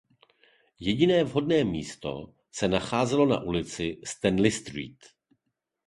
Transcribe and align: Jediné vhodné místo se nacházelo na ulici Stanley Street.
Jediné 0.79 1.23
vhodné 1.25 1.63
místo 1.63 2.33
se 2.51 2.67
nacházelo 2.67 3.25
na 3.25 3.41
ulici 3.43 4.01
Stanley 4.05 4.51
Street. 4.51 5.05